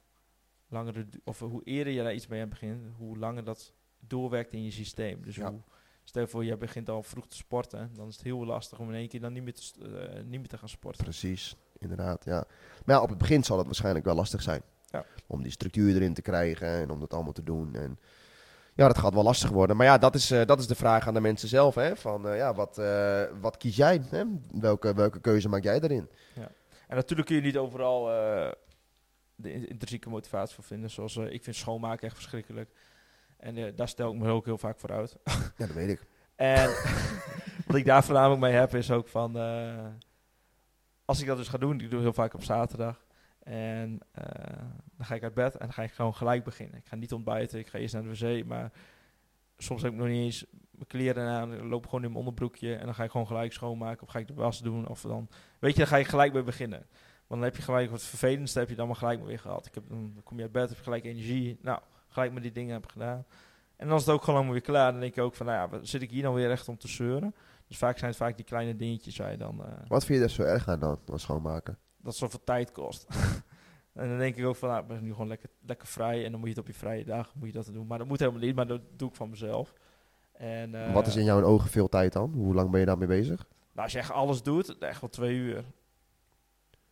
[0.67, 4.53] langer het, of hoe eerder je daar iets mee aan begint, hoe langer dat doorwerkt
[4.53, 5.21] in je systeem.
[5.23, 5.49] Dus Ja.
[5.49, 5.61] hoe,
[6.03, 8.89] stel je voor, je begint al vroeg te sporten, dan is het heel lastig om
[8.89, 11.03] in één keer dan niet meer te, eh, niet meer te gaan sporten.
[11.03, 12.25] Precies, inderdaad.
[12.25, 12.45] Ja.
[12.85, 14.61] Maar ja, op het begin zal het waarschijnlijk wel lastig zijn.
[14.85, 15.05] Ja.
[15.27, 17.75] Om die structuur erin te krijgen en om dat allemaal te doen.
[17.75, 17.99] En
[18.75, 19.75] ja, dat gaat wel lastig worden.
[19.77, 21.75] Maar ja, dat is, eh, dat is de vraag aan de mensen zelf.
[21.75, 21.95] Hè?
[21.95, 24.01] Van, eh, ja, wat, eh, wat kies jij?
[24.09, 24.23] Hè?
[24.51, 26.09] Welke, welke keuze maak jij daarin?
[26.87, 28.05] En natuurlijk kun je niet overal
[29.35, 30.89] de in- intrinsieke motivatie voor vinden.
[30.89, 32.69] Zoals ik vind schoonmaken echt verschrikkelijk.
[33.37, 35.15] En daar stel ik me ook heel vaak voor uit.
[35.57, 36.01] Ja, dat weet ik.
[36.35, 36.69] En
[37.67, 39.35] wat ik daar voornamelijk mee heb is ook van...
[41.05, 43.04] als ik dat dus ga doen, ik doe heel vaak op zaterdag.
[43.45, 44.23] En eh,
[44.97, 46.77] dan ga ik uit bed en dan ga ik gewoon gelijk beginnen.
[46.77, 48.45] Ik ga niet ontbijten, ik ga eerst naar de wc.
[48.45, 48.71] Maar
[49.57, 51.53] soms heb ik nog niet eens mijn kleren aan.
[51.53, 54.03] Ik loop gewoon in mijn onderbroekje en dan ga ik gewoon gelijk schoonmaken.
[54.03, 54.87] Of ga ik de was doen.
[54.87, 55.27] Of dan,
[55.59, 56.79] weet je, dan ga ik gelijk mee beginnen.
[57.27, 59.65] Want dan heb je gelijk wat vervelendste heb je dan maar gelijk maar weer gehad.
[59.65, 61.57] Ik heb, dan kom je uit bed, heb je gelijk energie.
[61.61, 63.25] Nou, gelijk met die dingen heb ik gedaan.
[63.75, 64.91] En dan is het ook gewoon weer klaar.
[64.91, 66.87] Dan denk je ook van, nou ja, zit ik hier dan weer echt om te
[66.87, 67.35] zeuren?
[67.67, 69.65] Dus vaak zijn het vaak die kleine dingetjes waar je dan...
[69.65, 71.77] eh, Wat vind je er zo erg aan dan, dan schoonmaken?
[72.05, 73.07] Dat zoveel tijd kost.
[73.93, 76.25] en dan denk ik ook van, nou, ik ben nu gewoon lekker, lekker vrij.
[76.25, 77.87] En dan moet je het op je vrije dag moet je dat doen.
[77.87, 79.73] Maar dat moet helemaal niet, maar dat doe ik van mezelf.
[80.31, 82.33] En, eh, Wat is in jouw ogen veel tijd dan?
[82.33, 83.47] Hoe lang ben je daarmee bezig?
[83.71, 85.65] Nou, als je echt alles doet, echt wel twee uur.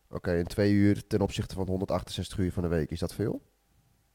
[0.08, 3.42] Oké, in twee uur ten opzichte van 168 uur van de week, is dat veel?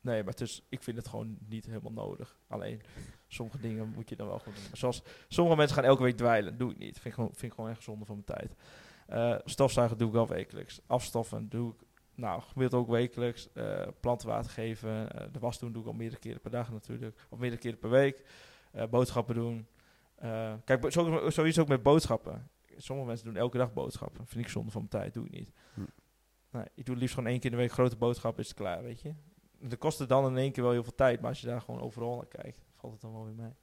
[0.02, 2.38] Nee, maar het is, ik vind het gewoon niet helemaal nodig.
[2.48, 2.82] Alleen,
[3.28, 4.64] sommige dingen moet je dan wel gewoon doen.
[4.64, 6.58] Maar zoals, sommige mensen gaan elke week dweilen.
[6.58, 6.94] doe ik niet.
[6.94, 8.56] Vind ik gewoon, vind ik gewoon echt zonde van mijn tijd.
[9.10, 10.82] Eh, stofzuigen doe ik wel wekelijks.
[10.88, 11.80] Afstoffen doe ik,
[12.16, 13.52] nou, gemiddeld ook wekelijks.
[13.54, 15.12] Eh plantenwater geven.
[15.12, 17.28] eh, de was doen doe ik al meerdere keren per dag natuurlijk.
[17.30, 18.24] Of meerdere keren per week.
[18.90, 19.68] Boodschappen doen.
[20.66, 22.50] Kijk, zo- sowieso ook met boodschappen.
[22.78, 24.28] Sommige mensen doen elke dag boodschappen.
[24.28, 25.14] Vind ik zonde van mijn tijd.
[25.14, 25.52] Doe ik niet.
[25.74, 25.82] Hm.
[26.76, 28.44] Ik doe liefst gewoon één keer in de week grote boodschappen.
[28.44, 29.14] Is het klaar, weet je.
[29.60, 31.20] Dat kost het dan in één keer wel heel veel tijd.
[31.22, 33.54] Maar als je daar gewoon overal naar kijkt, valt het dan wel weer mee.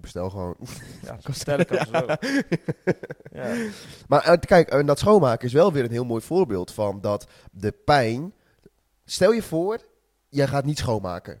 [0.00, 0.56] Bestel gewoon.
[1.02, 2.06] Ja, stel ik het zo.
[3.32, 3.54] Ja.
[4.08, 7.26] Maar eh, kijk, en dat schoonmaken is wel weer een heel mooi voorbeeld van dat
[7.50, 8.32] de pijn.
[9.04, 9.78] Stel je voor,
[10.28, 11.40] jij gaat niet schoonmaken.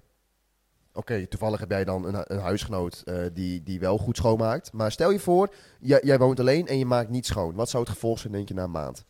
[0.92, 4.72] Oké, toevallig heb jij dan een, een huisgenoot eh, die, die wel goed schoonmaakt.
[4.72, 7.54] Maar stel je voor, jij, jij woont alleen en je maakt niet schoon.
[7.54, 9.04] Wat zou het gevolg zijn, denk je, na een maand?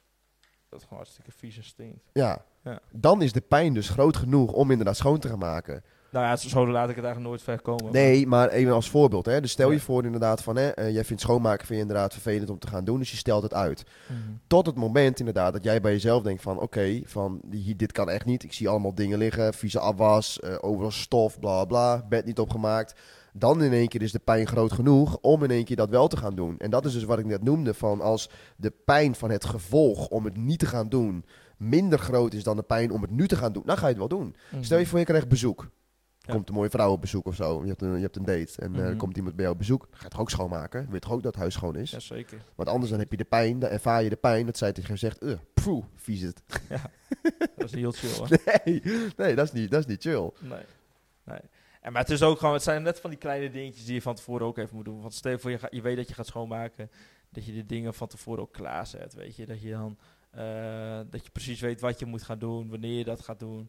[0.68, 2.11] Dat gewoon hartstikke vies en stinkt.
[2.12, 2.44] Ja.
[2.62, 2.80] Ja.
[2.90, 5.85] Dan is de pijn dus groot genoeg om inderdaad schoon te gaan maken.
[6.16, 7.92] Nou ja, zo, laat ik het eigenlijk nooit ver komen.
[7.92, 9.26] Nee, maar even als voorbeeld.
[9.26, 9.40] Hè.
[9.40, 12.50] Dus stel je voor inderdaad van, hè, eh, jij vindt schoonmaken vind je inderdaad vervelend
[12.50, 12.98] om te gaan doen.
[12.98, 13.85] Dus je stelt het uit.
[14.07, 14.18] Mhm.
[14.46, 18.11] Tot het moment inderdaad dat jij bij jezelf denkt van oké, van die- dit kan
[18.11, 18.42] echt niet.
[18.42, 23.00] Ik zie allemaal dingen liggen, vieze afwas, eh, overal stof, bla bla, bed niet opgemaakt.
[23.33, 26.09] Dan in één keer is de pijn groot genoeg om in één keer dat wel
[26.09, 26.55] te gaan doen.
[26.59, 30.09] En dat is dus wat ik net noemde van als de pijn van het gevolg
[30.09, 31.24] om het niet te gaan doen
[31.57, 33.88] minder groot is dan de pijn om het nu te gaan doen, dan ga je
[33.88, 34.37] het wel doen.
[34.50, 34.62] Mhm.
[34.62, 35.68] Stel je voor je krijgt bezoek.
[36.26, 36.32] Ja.
[36.32, 37.62] Komt een mooie vrouw op bezoek of zo.
[37.62, 38.96] Je hebt een, je hebt een date en eh, Mhm.
[38.96, 39.86] komt iemand bij jou op bezoek.
[39.90, 40.80] Ga je toch ook schoonmaken?
[40.84, 41.90] Weet je toch ook dat het huis schoon is?
[41.90, 42.38] Jazeker.
[42.54, 44.46] Want anders dan heb je de pijn, dan ervaar je de pijn.
[44.46, 46.42] Dat zij tegen je zegt, uh, poeh, vies het.
[47.56, 48.28] Dat is niet heel chill, hoor.
[48.64, 48.82] Nee,
[49.16, 50.30] nee dat, is niet, dat is niet chill.
[50.40, 50.62] Nee.
[51.24, 51.40] nee.
[51.80, 54.02] En, maar het is ook gewoon, het zijn net van die kleine dingetjes die je
[54.02, 55.00] van tevoren ook even moet doen.
[55.00, 56.90] Want stel je voor, je, gaat, je weet dat je gaat schoonmaken,
[57.30, 59.46] dat je de dingen van tevoren ook klaarzet, weet je.
[59.46, 59.98] Dat je dan
[60.30, 63.68] Eh, dat je precies weet wat je moet gaan doen, wanneer je dat gaat doen.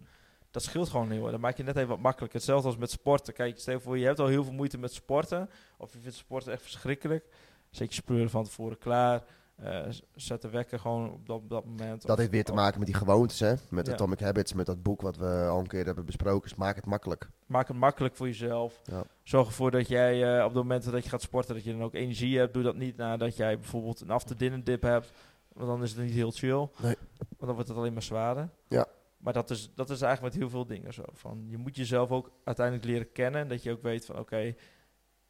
[0.51, 1.31] Dat scheelt gewoon heel erg.
[1.31, 2.38] Dan maak je net even wat makkelijker.
[2.38, 3.33] Hetzelfde als met sporten.
[3.33, 5.49] Kijk, stel je voor, je hebt al heel veel moeite met sporten.
[5.77, 7.25] Of je vindt sporten echt verschrikkelijk.
[7.69, 9.23] Zet je spullen van tevoren klaar.
[9.55, 12.01] Eh, zet de wekker gewoon op dat, op dat moment.
[12.01, 13.53] Dat Of- heeft weer te maken met die gewoontes, hè?
[13.69, 13.93] Met Ja.
[13.93, 16.49] Atomic Habits, met dat boek wat we al een keer hebben besproken.
[16.49, 17.29] Dus maak het makkelijk.
[17.45, 18.81] Maak het makkelijk voor jezelf.
[18.83, 19.03] Ja.
[19.23, 21.83] Zorg ervoor dat jij eh, op de momenten dat je gaat sporten, dat je dan
[21.83, 22.53] ook energie hebt.
[22.53, 25.12] Doe dat niet nadat jij bijvoorbeeld een after dinner dip hebt.
[25.53, 26.67] Want dan is het niet heel chill.
[26.81, 26.95] Nee.
[27.17, 28.49] Want dan wordt het alleen maar zwaarder.
[28.67, 28.86] Ja.
[29.17, 31.03] Maar dat is, dat is eigenlijk met heel veel dingen zo.
[31.13, 33.47] Van, je moet jezelf ook uiteindelijk leren kennen.
[33.47, 34.56] Dat je ook weet van oké,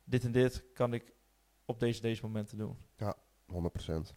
[0.04, 1.14] dit en dit kan ik
[1.66, 2.78] op deze, deze momenten doen.
[3.54, 4.16] 100%.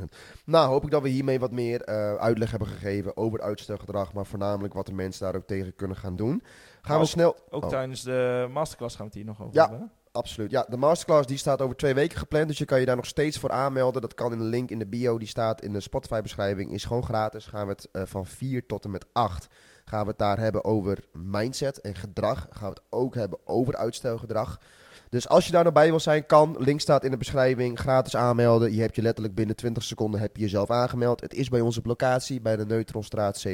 [0.00, 0.02] 100%.
[0.44, 4.26] Nou, hoop ik dat we hiermee wat meer eh, uitleg hebben gegeven over uitstelgedrag, maar
[4.26, 6.42] voornamelijk wat de mensen daar ook tegen kunnen gaan doen.
[6.82, 7.36] Gaan we Ook- snel.
[7.50, 7.68] Ook Oh.
[7.70, 9.68] tijdens de masterclass gaan we het hier nog over Ja.
[9.70, 9.92] hebben.
[10.16, 10.50] Absoluut.
[10.50, 12.48] Ja, de masterclass die staat over twee weken gepland.
[12.48, 14.00] Dus je kan je daar nog steeds voor aanmelden.
[14.00, 15.18] Dat kan in de link in de bio.
[15.18, 16.72] Die staat in de Spotify beschrijving.
[16.72, 17.46] Is gewoon gratis.
[17.46, 19.46] Gaan we het eh, van 4 tot en met 8.
[19.84, 22.46] Gaan we het daar hebben over mindset en gedrag.
[22.50, 24.60] Gaan we het ook hebben over uitstelgedrag.
[25.08, 26.56] Dus als je daar nog bij wil zijn, kan.
[26.58, 27.78] Link staat in de beschrijving.
[27.78, 28.74] Gratis aanmelden.
[28.74, 31.20] Je hebt je letterlijk binnen 20 seconden heb je jezelf aangemeld.
[31.20, 33.50] Het is bij ons op locatie bij de Neutronstraat 7-1.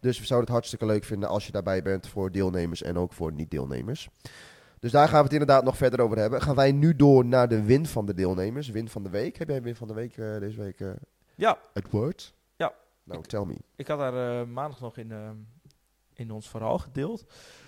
[0.00, 3.12] Dus we zouden het hartstikke leuk vinden als je daarbij bent voor deelnemers en ook
[3.12, 4.08] voor niet-deelnemers.
[4.82, 6.42] Dus daar gaan we het inderdaad nog verder over hebben.
[6.42, 8.68] Gaan wij nu door naar de win van de deelnemers.
[8.68, 9.38] Win van de week.
[9.38, 10.90] Heb jij win van de week eh, deze week eh
[11.34, 12.34] Ja, het woord?
[12.56, 12.72] Ja.
[13.04, 13.56] Nou, tell me.
[13.76, 15.36] ik had daar eh, maandag nog in, ehm,
[16.14, 17.24] in ons verhaal gedeeld.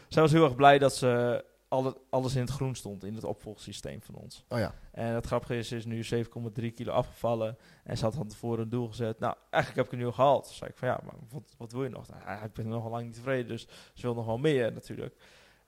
[0.08, 3.24] Zij was heel erg blij dat ze alle, alles in het groen stond in het
[3.24, 4.44] opvolgsysteem van ons.
[4.48, 4.74] Oh ja.
[4.92, 7.56] En het grappige is, ze is nu 7,3 kilo afgevallen.
[7.84, 9.18] En ze had van tevoren een doel gezet.
[9.18, 10.46] Nou, eigenlijk heb ik het nu al gehaald.
[10.48, 12.08] Dus zei ik van ja, maar wat, wat wil je nog?
[12.08, 13.48] Nou, eigenlijk ben ik nog lang niet tevreden.
[13.48, 15.16] Dus ze wil nog wel meer natuurlijk.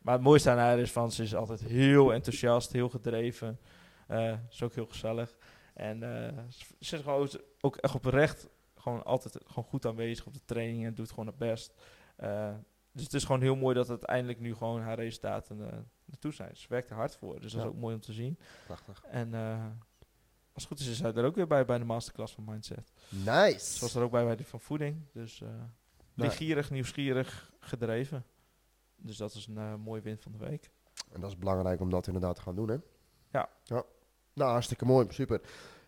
[0.06, 3.58] Maar het mooiste aan haar is van, ze is altijd heel enthousiast, heel gedreven.
[4.06, 5.36] Eh is ook heel gezellig.
[5.74, 7.28] En eh, ze- is gewoon
[7.60, 10.94] ook echt oprecht gewoon altijd gewoon goed aanwezig op de trainingen.
[10.94, 11.74] Doet gewoon het best.
[12.16, 12.54] Eh,
[12.92, 15.56] dus het is gewoon heel mooi dat uiteindelijk nu gewoon haar resultaten
[16.04, 16.56] naartoe zijn.
[16.56, 17.40] Ze werkt er hard voor.
[17.40, 17.66] Dus dat Ja.
[17.68, 18.38] is ook mooi om te zien.
[18.66, 19.02] Prachtig.
[19.10, 19.34] En
[20.52, 22.92] als het goed is, is hij er ook weer bij bij de masterclass van Mindset.
[23.08, 23.76] Nice.
[23.78, 25.02] Zoals er ook bij bij die van voeding.
[25.12, 25.42] Dus
[26.14, 28.24] leergierig, nieuwsgierig, gedreven.
[28.96, 30.70] Dus dat is een eh, mooie win van de week.
[31.12, 32.76] En dat is belangrijk om dat inderdaad te gaan doen, hè?
[33.30, 33.48] Ja.
[33.64, 33.82] ja.
[34.32, 35.06] Nou, hartstikke mooi.
[35.10, 35.40] Super.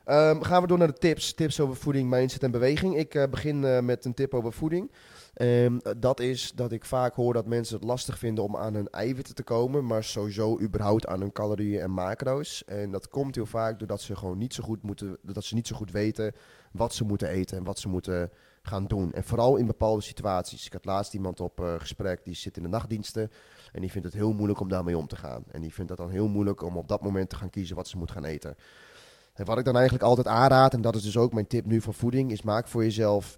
[0.09, 1.35] Ehm, gaan we door naar de tips.
[1.35, 2.97] Tips over voeding, mindset en beweging.
[2.97, 4.91] Ik eh, begin eh, met een tip over voeding.
[5.35, 8.89] Ehm, dat is dat ik vaak hoor dat mensen het lastig vinden om aan hun
[8.89, 12.65] eiwitten te komen, maar sowieso überhaupt aan hun calorieën en macro's.
[12.65, 15.67] En dat komt heel vaak doordat ze gewoon niet zo goed moeten, dat ze niet
[15.67, 16.35] zo goed weten
[16.73, 18.31] wat ze moeten eten en wat ze moeten
[18.63, 19.13] gaan doen.
[19.13, 20.67] En vooral in bepaalde situaties.
[20.67, 23.31] Ik had laatst iemand op eh, gesprek die zit in de nachtdiensten
[23.73, 25.45] en die vindt het heel moeilijk om daarmee om te gaan.
[25.51, 27.89] En die vindt het dan heel moeilijk om op dat moment te gaan kiezen wat
[27.89, 28.57] ze moet gaan eten.
[29.35, 31.81] En wat ik dan eigenlijk altijd aanraad, en dat is dus ook mijn tip nu
[31.81, 33.37] voor voeding, is maak voor jezelf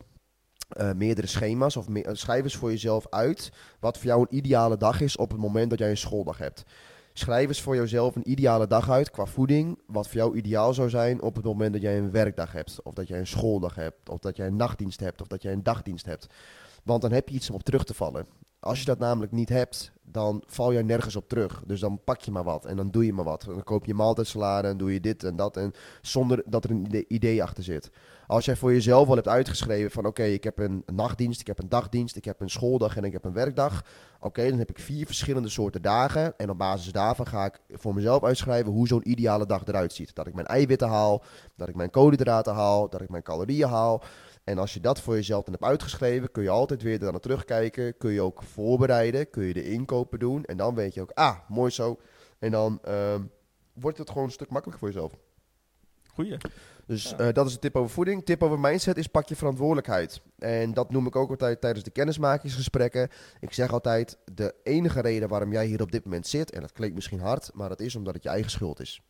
[0.68, 4.76] eh, meerdere schema's of eh, schrijf eens voor jezelf uit wat voor jou een ideale
[4.76, 6.64] dag is op het moment dat jij een schooldag hebt.
[7.12, 10.90] Schrijf eens voor jezelf een ideale dag uit qua voeding, wat voor jou ideaal zou
[10.90, 14.08] zijn op het moment dat jij een werkdag hebt, of dat jij een schooldag hebt,
[14.08, 16.26] of dat jij een nachtdienst hebt, of dat jij een dagdienst hebt.
[16.82, 18.26] Want dan heb je iets om op terug te vallen.
[18.60, 21.62] Als je dat namelijk niet hebt, dan val je nergens op terug.
[21.66, 23.44] Dus dan pak je maar wat en dan doe je maar wat.
[23.46, 25.56] Dan koop je maaltijdsalade en doe je dit en dat.
[25.56, 27.90] En zonder dat er een ide- idee achter zit.
[28.26, 31.58] Als jij voor jezelf al hebt uitgeschreven van oké, ik heb een nachtdienst, ik heb
[31.58, 33.84] een dagdienst, ik heb een schooldag en ik heb een werkdag.
[34.20, 36.38] Oké, dan heb ik vier verschillende soorten dagen.
[36.38, 40.14] En op basis daarvan ga ik voor mezelf uitschrijven hoe zo'n ideale dag eruit ziet.
[40.14, 41.22] Dat ik mijn eiwitten haal,
[41.56, 44.02] dat ik mijn koolhydraten haal, dat ik mijn calorieën haal.
[44.50, 47.96] En als je dat voor jezelf dan hebt uitgeschreven, kun je altijd weer naar terugkijken.
[47.96, 50.44] Kun je ook voorbereiden, kun je de inkopen doen.
[50.44, 51.98] En dan weet je ook, ah, mooi zo.
[52.38, 53.22] En dan ehm,
[53.72, 55.18] wordt het gewoon een stuk makkelijker voor jezelf.
[56.14, 56.36] Goeie.
[56.86, 57.16] Dus Ja.
[57.18, 58.24] eh, dat is een tip over voeding.
[58.24, 60.20] Tip over mindset is pak je verantwoordelijkheid.
[60.38, 63.08] En dat noem ik ook altijd tijdens de kennismakingsgesprekken.
[63.40, 66.72] Ik zeg altijd, de enige reden waarom jij hier op dit moment zit, en dat
[66.72, 69.02] klinkt misschien hard, maar dat is omdat het je eigen schuld is.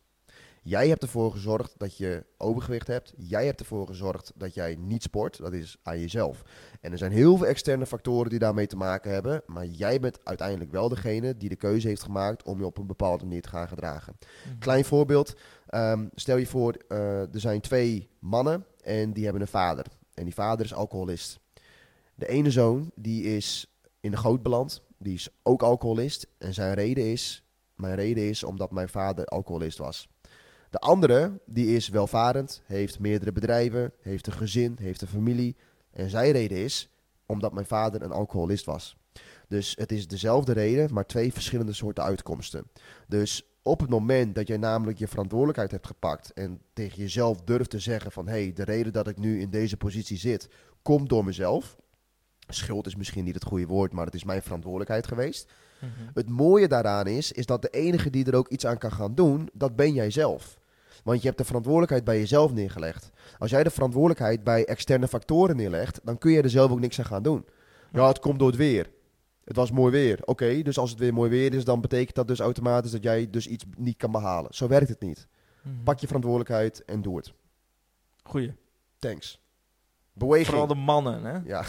[0.63, 3.13] Jij hebt ervoor gezorgd dat je overgewicht hebt.
[3.17, 5.37] Jij hebt ervoor gezorgd dat jij niet sport.
[5.37, 6.43] Dat is aan jezelf.
[6.81, 9.41] En er zijn heel veel externe factoren die daarmee te maken hebben.
[9.45, 12.87] Maar jij bent uiteindelijk wel degene die de keuze heeft gemaakt om je op een
[12.87, 14.17] bepaalde manier te gaan gedragen.
[14.19, 14.57] Mhm.
[14.57, 15.33] Klein voorbeeld.
[15.67, 19.85] Ehm, stel je voor, eh, er zijn twee mannen en die hebben een vader.
[20.13, 21.39] En die vader is alcoholist.
[22.15, 24.81] De ene zoon die is in de goot beland.
[24.97, 26.27] Die is ook alcoholist.
[26.37, 27.45] En zijn reden is,
[27.75, 30.09] mijn reden is omdat mijn vader alcoholist was.
[30.71, 35.55] De andere, die is welvarend, heeft meerdere bedrijven, heeft een gezin, heeft een familie.
[35.91, 36.89] En zijn reden is
[37.25, 38.97] omdat mijn vader een alcoholist was.
[39.47, 42.67] Dus het is dezelfde reden, maar twee verschillende soorten uitkomsten.
[43.07, 47.69] Dus op het moment dat jij namelijk je verantwoordelijkheid hebt gepakt en tegen jezelf durft
[47.69, 50.49] te zeggen van hé, hey, de reden dat ik nu in deze positie zit,
[50.81, 51.77] komt door mezelf.
[52.47, 55.51] Schuld is misschien niet het goede woord, maar het is mijn verantwoordelijkheid geweest.
[55.79, 56.09] Mhm.
[56.13, 59.15] Het mooie daaraan is, is dat de enige die er ook iets aan kan gaan
[59.15, 60.59] doen, dat ben jij zelf.
[61.03, 63.09] Want je hebt de verantwoordelijkheid bij jezelf neergelegd.
[63.37, 66.99] Als jij de verantwoordelijkheid bij externe factoren neerlegt, dan kun je er zelf ook niks
[66.99, 67.45] aan gaan doen.
[67.91, 68.89] Ja, het komt door het weer.
[69.43, 70.19] Het was mooi weer.
[70.25, 73.29] Oké, dus als het weer mooi weer is, dan betekent dat dus automatisch dat jij
[73.29, 74.53] dus iets niet kan behalen.
[74.53, 75.27] Zo werkt het niet.
[75.61, 75.83] Mhm.
[75.83, 77.33] Pak je verantwoordelijkheid en doe het.
[78.23, 78.53] Goeie.
[78.99, 79.41] Thanks.
[80.13, 80.47] Beweging.
[80.47, 81.31] Vooral de mannen, hè?
[81.31, 81.65] Ja.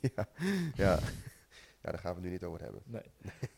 [0.00, 0.26] ja.
[0.84, 0.98] ja.
[1.82, 2.82] Ja, daar gaan we het nu niet over hebben.
[2.84, 3.02] Nee.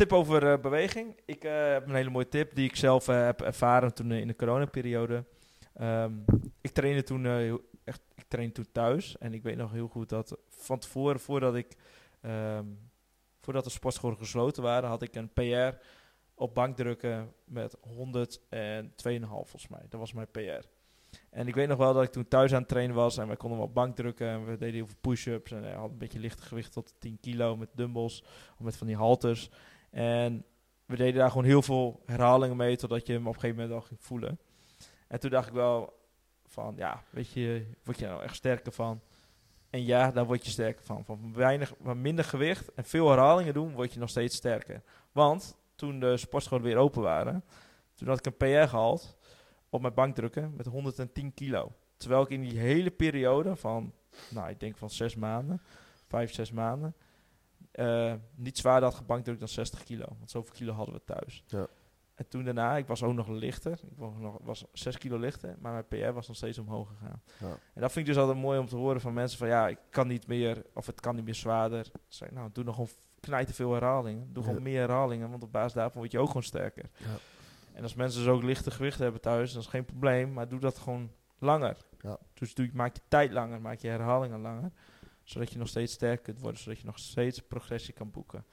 [0.00, 1.16] tip over eh, beweging.
[1.24, 4.26] Ik eh, heb een hele mooie tip die ik zelf eh, heb ervaren toen in
[4.26, 5.24] de coronaperiode.
[5.74, 6.12] Ehm
[6.60, 7.26] ik trainde toen
[7.84, 11.54] echt, ik trainde toen thuis en ik weet nog heel goed dat van tevoren, voordat
[11.54, 11.76] ik,
[12.20, 12.64] ehm,
[13.40, 15.76] voordat de sportscholen gesloten waren, had ik een PR
[16.34, 19.82] op bankdrukken met 102,5 volgens mij.
[19.88, 20.66] Dat was mijn PR.
[21.30, 23.36] En ik weet nog wel dat ik toen thuis aan het trainen was en wij
[23.36, 26.72] konden wel bankdrukken en we deden heel veel push-ups en had een beetje lichte gewicht
[26.72, 28.24] tot 10 kilo met dumbbells
[28.58, 29.50] of met van die halters.
[29.90, 30.44] En
[30.86, 33.80] we deden daar gewoon heel veel herhalingen mee totdat je hem op een gegeven moment
[33.80, 34.38] al ging voelen.
[35.08, 35.98] En toen dacht ik wel
[36.46, 39.00] van, ja, weet je, word je nou echt sterker van?
[39.70, 41.04] En ja, daar word je sterker van.
[41.04, 44.82] Van weinig, van minder gewicht en veel herhalingen doen, word je nog steeds sterker.
[45.12, 47.44] Want toen de sportscholen weer open waren,
[47.94, 49.16] toen had ik een PR gehaald
[49.68, 51.72] op mijn bankdrukken met 110 kilo.
[51.96, 53.92] Terwijl ik in die hele periode van,
[54.30, 55.62] nou, ik denk van zes maanden,
[56.06, 56.94] vijf, zes maanden,
[57.70, 60.04] eh, niet zwaarder had gebankdrukt dan 60 kilo.
[60.18, 61.44] Want zoveel kilo hadden we thuis.
[61.46, 61.66] Ja.
[62.14, 63.72] En toen daarna, ik was ook nog lichter.
[63.72, 67.22] Ik was, nog, was 6 kilo lichter, maar mijn PR was nog steeds omhoog gegaan.
[67.38, 67.58] Ja.
[67.74, 69.78] En dat vind ik dus altijd mooi om te horen van mensen van ja, ik
[69.90, 71.90] kan niet meer, of het kan niet meer zwaarder.
[72.08, 74.32] Zeg, nou, doe nog gewoon knijten veel herhalingen.
[74.32, 74.48] Doe Ja.
[74.48, 76.90] gewoon meer herhalingen, want op basis daarvan word je ook gewoon sterker.
[76.96, 77.06] Ja.
[77.72, 80.60] En als mensen dus ook lichte gewichten hebben thuis, dat is geen probleem, maar doe
[80.60, 81.76] dat gewoon langer.
[82.00, 82.18] Ja.
[82.34, 84.70] Dus doe, maak je tijd langer, maak je herhalingen langer,
[85.24, 88.44] zodat je nog steeds sterker kunt worden, zodat je nog steeds progressie kan boeken.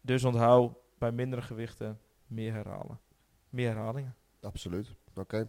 [0.00, 3.00] Dus onthoud bij mindere gewichten meer herhalen.
[3.48, 4.14] Meer herhalingen.
[4.40, 4.94] Absoluut.
[5.14, 5.48] Oké.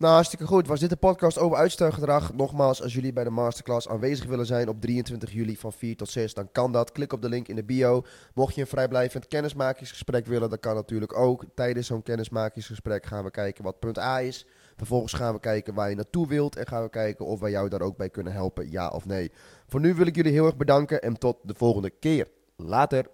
[0.00, 0.66] Nou, hartstikke goed.
[0.66, 2.32] Was dit de podcast over uitstelgedrag?
[2.34, 6.08] Nogmaals, als jullie bij de masterclass aanwezig willen zijn op 23 juli van 4 tot
[6.08, 6.92] 6, dan kan dat.
[6.92, 8.04] Klik op de link in de bio.
[8.34, 11.44] Mocht je een vrijblijvend kennismakingsgesprek willen, dat kan natuurlijk ook.
[11.54, 14.46] Tijdens zo'n kennismakingsgesprek gaan we kijken wat punt A is.
[14.80, 17.68] Vervolgens gaan we kijken waar je naartoe wilt en gaan we kijken of wij jou
[17.68, 19.30] daar ook bij kunnen helpen, ja of nee.
[19.66, 22.28] Voor nu wil ik jullie heel erg bedanken en tot de volgende keer.
[22.56, 23.06] Later.